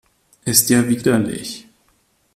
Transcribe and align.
Ist 0.45 0.71
ja 0.71 0.89
widerlich! 0.89 1.67